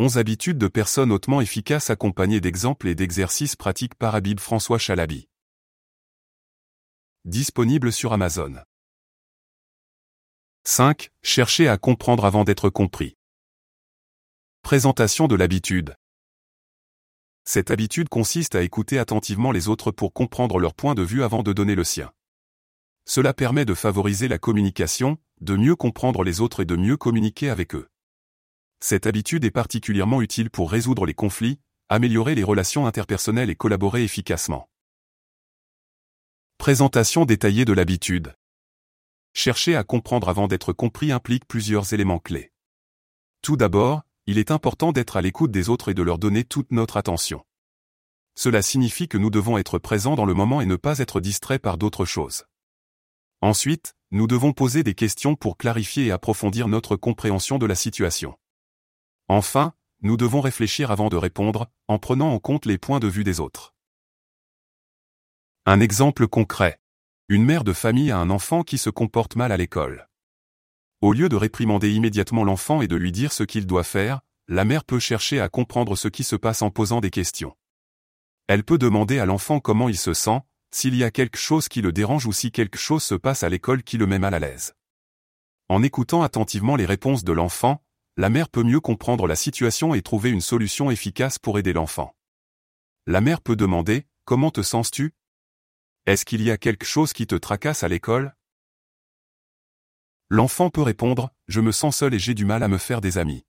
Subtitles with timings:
[0.00, 5.28] 11 habitudes de personnes hautement efficaces accompagnées d'exemples et d'exercices pratiques par Habib François Chalabi.
[7.24, 8.54] Disponible sur Amazon.
[10.62, 11.10] 5.
[11.24, 13.16] Chercher à comprendre avant d'être compris.
[14.62, 15.96] Présentation de l'habitude.
[17.44, 21.42] Cette habitude consiste à écouter attentivement les autres pour comprendre leur point de vue avant
[21.42, 22.12] de donner le sien.
[23.04, 27.50] Cela permet de favoriser la communication, de mieux comprendre les autres et de mieux communiquer
[27.50, 27.88] avec eux.
[28.80, 34.04] Cette habitude est particulièrement utile pour résoudre les conflits, améliorer les relations interpersonnelles et collaborer
[34.04, 34.68] efficacement.
[36.58, 38.34] Présentation détaillée de l'habitude.
[39.32, 42.52] Chercher à comprendre avant d'être compris implique plusieurs éléments clés.
[43.42, 46.70] Tout d'abord, il est important d'être à l'écoute des autres et de leur donner toute
[46.70, 47.44] notre attention.
[48.34, 51.62] Cela signifie que nous devons être présents dans le moment et ne pas être distraits
[51.62, 52.44] par d'autres choses.
[53.40, 58.36] Ensuite, nous devons poser des questions pour clarifier et approfondir notre compréhension de la situation.
[59.28, 63.24] Enfin, nous devons réfléchir avant de répondre, en prenant en compte les points de vue
[63.24, 63.74] des autres.
[65.66, 66.80] Un exemple concret.
[67.28, 70.08] Une mère de famille a un enfant qui se comporte mal à l'école.
[71.02, 74.64] Au lieu de réprimander immédiatement l'enfant et de lui dire ce qu'il doit faire, la
[74.64, 77.54] mère peut chercher à comprendre ce qui se passe en posant des questions.
[78.46, 80.40] Elle peut demander à l'enfant comment il se sent,
[80.70, 83.50] s'il y a quelque chose qui le dérange ou si quelque chose se passe à
[83.50, 84.74] l'école qui le met mal à l'aise.
[85.68, 87.84] En écoutant attentivement les réponses de l'enfant,
[88.18, 92.16] la mère peut mieux comprendre la situation et trouver une solution efficace pour aider l'enfant.
[93.06, 95.14] La mère peut demander, Comment te sens-tu?
[96.04, 98.34] Est-ce qu'il y a quelque chose qui te tracasse à l'école?
[100.28, 103.18] L'enfant peut répondre, Je me sens seul et j'ai du mal à me faire des
[103.18, 103.46] amis.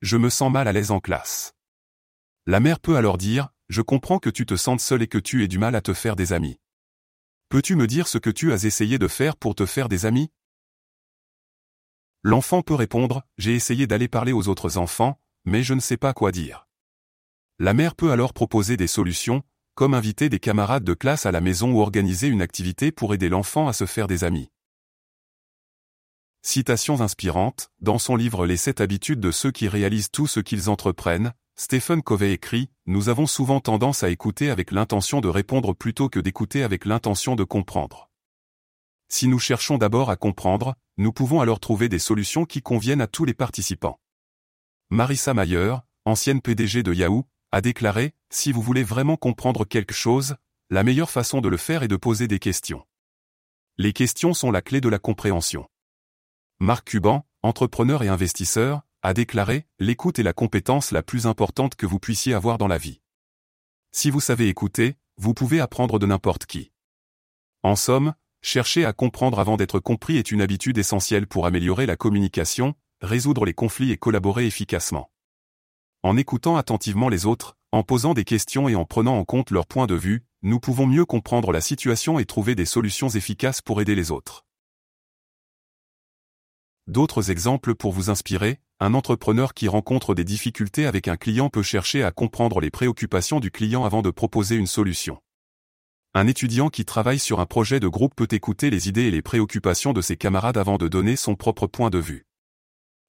[0.00, 1.52] Je me sens mal à l'aise en classe.
[2.46, 5.42] La mère peut alors dire, Je comprends que tu te sentes seul et que tu
[5.42, 6.60] aies du mal à te faire des amis.
[7.48, 10.30] Peux-tu me dire ce que tu as essayé de faire pour te faire des amis?
[12.24, 16.12] L'enfant peut répondre, j'ai essayé d'aller parler aux autres enfants, mais je ne sais pas
[16.12, 16.68] quoi dire.
[17.58, 19.42] La mère peut alors proposer des solutions,
[19.74, 23.28] comme inviter des camarades de classe à la maison ou organiser une activité pour aider
[23.28, 24.50] l'enfant à se faire des amis.
[26.42, 30.70] Citations inspirantes, dans son livre Les sept habitudes de ceux qui réalisent tout ce qu'ils
[30.70, 36.08] entreprennent, Stephen Covey écrit, Nous avons souvent tendance à écouter avec l'intention de répondre plutôt
[36.08, 38.10] que d'écouter avec l'intention de comprendre.
[39.08, 43.06] Si nous cherchons d'abord à comprendre, nous pouvons alors trouver des solutions qui conviennent à
[43.06, 43.98] tous les participants.
[44.90, 50.36] Marissa Mayer, ancienne PDG de Yahoo, a déclaré, Si vous voulez vraiment comprendre quelque chose,
[50.70, 52.86] la meilleure façon de le faire est de poser des questions.
[53.78, 55.68] Les questions sont la clé de la compréhension.
[56.60, 61.86] Marc Cuban, entrepreneur et investisseur, a déclaré, L'écoute est la compétence la plus importante que
[61.86, 63.00] vous puissiez avoir dans la vie.
[63.90, 66.72] Si vous savez écouter, vous pouvez apprendre de n'importe qui.
[67.62, 71.96] En somme, Chercher à comprendre avant d'être compris est une habitude essentielle pour améliorer la
[71.96, 75.10] communication, résoudre les conflits et collaborer efficacement.
[76.02, 79.66] En écoutant attentivement les autres, en posant des questions et en prenant en compte leur
[79.66, 83.80] point de vue, nous pouvons mieux comprendre la situation et trouver des solutions efficaces pour
[83.80, 84.44] aider les autres.
[86.88, 91.62] D'autres exemples pour vous inspirer, un entrepreneur qui rencontre des difficultés avec un client peut
[91.62, 95.20] chercher à comprendre les préoccupations du client avant de proposer une solution.
[96.14, 99.22] Un étudiant qui travaille sur un projet de groupe peut écouter les idées et les
[99.22, 102.26] préoccupations de ses camarades avant de donner son propre point de vue.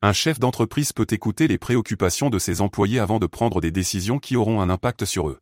[0.00, 4.18] Un chef d'entreprise peut écouter les préoccupations de ses employés avant de prendre des décisions
[4.18, 5.40] qui auront un impact sur eux.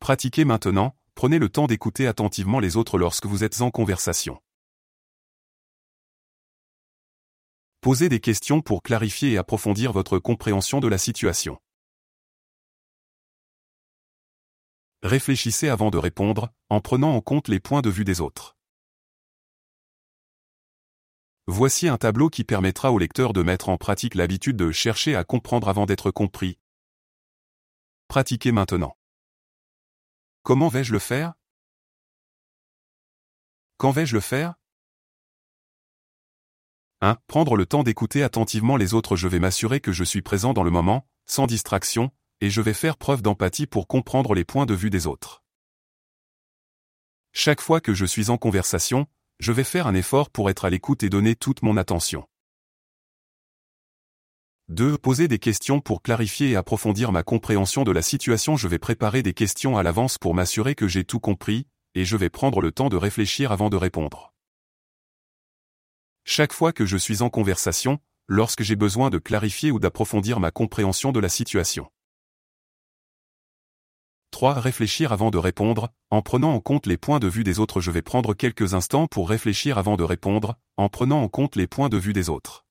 [0.00, 4.40] Pratiquez maintenant, prenez le temps d'écouter attentivement les autres lorsque vous êtes en conversation.
[7.80, 11.60] Posez des questions pour clarifier et approfondir votre compréhension de la situation.
[15.04, 18.56] Réfléchissez avant de répondre, en prenant en compte les points de vue des autres.
[21.46, 25.22] Voici un tableau qui permettra au lecteur de mettre en pratique l'habitude de chercher à
[25.22, 26.58] comprendre avant d'être compris.
[28.08, 28.96] Pratiquez maintenant.
[30.42, 31.34] Comment vais-je le faire?
[33.76, 34.54] Quand vais-je le faire?
[37.02, 37.18] 1.
[37.26, 39.16] Prendre le temps d'écouter attentivement les autres.
[39.16, 42.10] Je vais m'assurer que je suis présent dans le moment, sans distraction,
[42.44, 45.42] et je vais faire preuve d'empathie pour comprendre les points de vue des autres.
[47.32, 49.06] Chaque fois que je suis en conversation,
[49.38, 52.28] je vais faire un effort pour être à l'écoute et donner toute mon attention.
[54.68, 54.98] 2.
[54.98, 58.58] Poser des questions pour clarifier et approfondir ma compréhension de la situation.
[58.58, 62.18] Je vais préparer des questions à l'avance pour m'assurer que j'ai tout compris, et je
[62.18, 64.34] vais prendre le temps de réfléchir avant de répondre.
[66.24, 70.50] Chaque fois que je suis en conversation, lorsque j'ai besoin de clarifier ou d'approfondir ma
[70.50, 71.88] compréhension de la situation.
[74.44, 74.60] 3.
[74.60, 77.80] Réfléchir avant de répondre, en prenant en compte les points de vue des autres.
[77.80, 81.66] Je vais prendre quelques instants pour réfléchir avant de répondre, en prenant en compte les
[81.66, 82.66] points de vue des autres.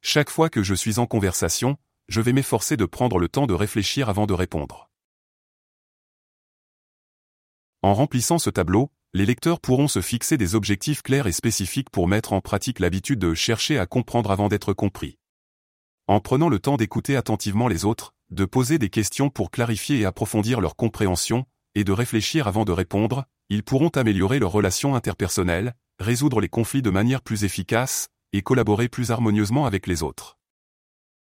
[0.00, 1.76] Chaque fois que je suis en conversation,
[2.08, 4.90] je vais m'efforcer de prendre le temps de réfléchir avant de répondre.
[7.82, 12.08] En remplissant ce tableau, les lecteurs pourront se fixer des objectifs clairs et spécifiques pour
[12.08, 15.16] mettre en pratique l'habitude de chercher à comprendre avant d'être compris.
[16.08, 20.04] En prenant le temps d'écouter attentivement les autres, de poser des questions pour clarifier et
[20.04, 21.44] approfondir leur compréhension,
[21.74, 26.82] et de réfléchir avant de répondre, ils pourront améliorer leurs relations interpersonnelles, résoudre les conflits
[26.82, 30.39] de manière plus efficace, et collaborer plus harmonieusement avec les autres.